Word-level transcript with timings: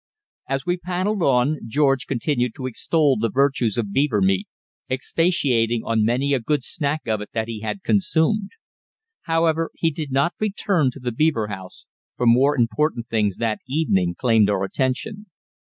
As 0.49 0.65
we 0.65 0.77
paddled 0.77 1.21
on, 1.21 1.59
George 1.67 2.07
continued 2.07 2.55
to 2.55 2.65
extol 2.65 3.17
the 3.17 3.29
virtues 3.29 3.77
of 3.77 3.91
beaver 3.91 4.19
meat, 4.19 4.47
expatiating 4.89 5.83
on 5.85 6.03
many 6.03 6.33
a 6.33 6.39
"good 6.39 6.63
snack" 6.63 7.07
of 7.07 7.21
it 7.21 7.29
that 7.35 7.47
he 7.47 7.59
had 7.59 7.83
consumed. 7.83 8.53
However, 9.29 9.69
he 9.75 9.91
did 9.91 10.11
not 10.11 10.33
return 10.39 10.89
to 10.93 10.99
the 10.99 11.11
beaver 11.11 11.49
house, 11.49 11.85
for 12.17 12.25
more 12.25 12.57
important 12.57 13.09
things 13.09 13.37
that 13.37 13.59
evening 13.67 14.15
claimed 14.19 14.49
our 14.49 14.63
attention. 14.63 15.27